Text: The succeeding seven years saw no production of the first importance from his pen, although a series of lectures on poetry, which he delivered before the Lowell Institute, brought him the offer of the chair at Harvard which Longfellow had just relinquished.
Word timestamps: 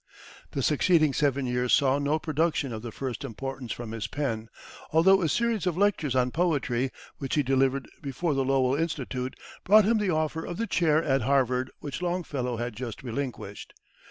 The 0.53 0.63
succeeding 0.63 1.13
seven 1.13 1.45
years 1.45 1.71
saw 1.73 1.99
no 1.99 2.17
production 2.17 2.73
of 2.73 2.81
the 2.81 2.91
first 2.91 3.23
importance 3.23 3.71
from 3.71 3.91
his 3.91 4.07
pen, 4.07 4.49
although 4.91 5.21
a 5.21 5.29
series 5.29 5.67
of 5.67 5.77
lectures 5.77 6.15
on 6.15 6.31
poetry, 6.31 6.89
which 7.19 7.35
he 7.35 7.43
delivered 7.43 7.87
before 8.01 8.33
the 8.33 8.43
Lowell 8.43 8.73
Institute, 8.73 9.39
brought 9.63 9.85
him 9.85 9.99
the 9.99 10.09
offer 10.09 10.43
of 10.43 10.57
the 10.57 10.65
chair 10.65 11.03
at 11.03 11.21
Harvard 11.21 11.69
which 11.81 12.01
Longfellow 12.01 12.57
had 12.57 12.75
just 12.75 13.03
relinquished. 13.03 13.75